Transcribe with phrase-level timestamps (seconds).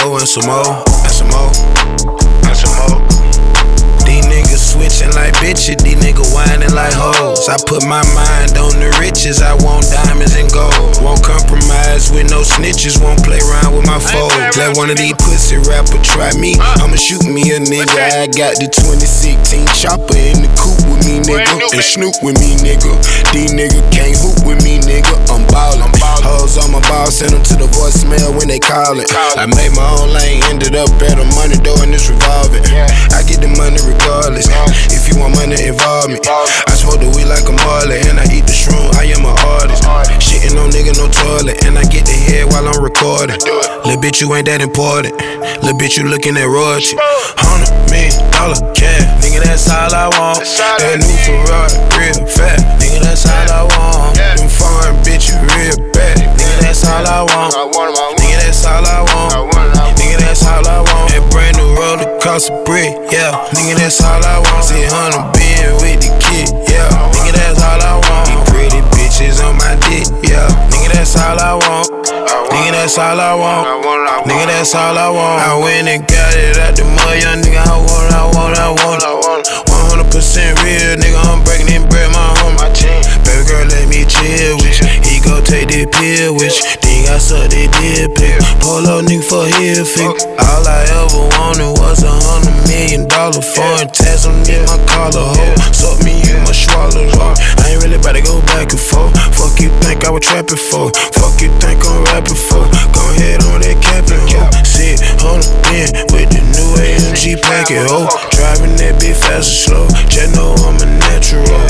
[0.00, 1.52] some more, and some more,
[2.48, 3.04] and some more.
[4.08, 7.48] These niggas switching like bitches, these niggas whining like hoes.
[7.48, 10.98] I put my mind on the riches, I want diamonds and gold.
[11.04, 14.32] Won't compromise with no snitches, won't play around with my foes.
[14.56, 18.24] Let one of these pussy rapper try me, I'ma shoot me a nigga.
[18.24, 21.76] I got the 2016 chopper in the coupe with me, nigga.
[21.76, 22.96] And Snoop with me, nigga.
[23.36, 24.89] These niggas can't hoop with me, nigga.
[28.50, 29.06] They callin'.
[29.38, 32.66] I made my own lane, ended up a money door and it's revolving.
[33.14, 34.50] I get the money regardless.
[34.90, 36.18] If you want money, involve me.
[36.18, 38.90] I smoke the weed like a Marley, and I eat the shroom.
[38.98, 39.86] I am an artist.
[40.18, 43.38] Shitting on nigga, no toilet, and I get the head while I'm recording.
[43.86, 45.14] Little bitch, you ain't that important.
[45.62, 46.98] Little bitch, you looking at royalty.
[47.38, 50.42] Hundred million dollar cash, nigga, that's all I want.
[50.42, 54.29] That new Ferrari, real fat, nigga, that's all I want.
[62.40, 63.36] Cost a brick, yeah.
[63.52, 64.64] Nigga, that's all I want.
[64.64, 66.88] See, hundred being with the kid, yeah.
[67.12, 68.24] Nigga, that's all I want.
[68.28, 70.48] These pretty bitches on my dick, yeah.
[70.72, 71.88] Nigga, that's all I want.
[72.08, 73.66] Nigga, that's all I want.
[74.24, 75.42] Nigga, that's all I want.
[75.42, 77.60] I went and got it out the mud, young nigga.
[77.60, 79.00] I want, I want, I want.
[79.68, 81.20] 100% real, nigga.
[81.28, 82.56] I'm breaking in bread, my home.
[82.56, 84.88] Baby girl, let me chill with you.
[85.04, 86.89] He go take that pill with you.
[87.20, 88.40] Think I suck that dead pill.
[88.64, 90.08] Pull up, nigga, for here, fig.
[90.40, 95.28] All I ever wanted was a hundred million dollar foreign tax on me, my collar
[95.36, 95.56] hoe.
[95.72, 97.04] Suck me, in my swallow.
[97.12, 99.12] I ain't really about to go back and forth.
[99.36, 100.88] Fuck you think I was trapping for?
[101.12, 102.64] Fuck you think I'm rapping for?
[102.96, 104.48] Go ahead on that capping hoe.
[104.64, 108.08] Sit on the pen with the new AMG packet hoe.
[108.32, 109.86] Driving that bitch fast or slow.
[110.08, 111.69] Just know I'm a natural.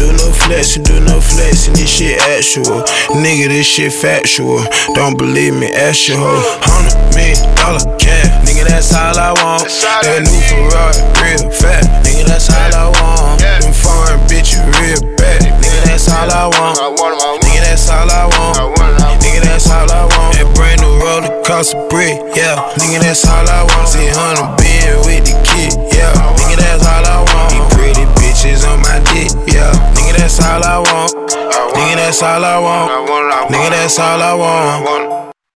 [0.00, 1.74] Do no flexing, do no flexing.
[1.76, 2.88] This shit actual.
[3.20, 4.64] Nigga, this shit factual.
[4.96, 6.40] Don't believe me, ask your hoe.
[6.64, 8.32] Hundred million dollar cash.
[8.48, 9.68] Nigga, that's all I want.
[9.68, 11.84] That new Ferrari, real fat.
[12.00, 13.44] Nigga, that's all I want.
[13.44, 15.44] Them foreign bitches, real bad.
[15.60, 16.80] Nigga, that's all I want.
[17.44, 18.56] Nigga, that's all I want.
[19.20, 20.32] Nigga, that's all I want.
[20.32, 22.56] That brand new roller cost a brick, yeah.
[22.80, 23.84] Nigga, that's all I want.
[23.84, 26.29] See, hundred being with the kid, yeah.
[32.10, 33.52] That's all I want.
[33.52, 35.19] Nigga, that's all I want.